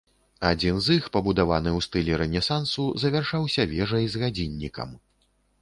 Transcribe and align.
Адзін 0.51 0.79
з 0.85 0.95
іх 0.99 1.09
пабудаваны 1.17 1.71
ў 1.77 1.87
стылі 1.87 2.17
рэнесансу, 2.21 2.89
завяршаўся 3.05 3.69
вежай 3.77 4.09
з 4.15 4.23
гадзіннікам. 4.23 5.01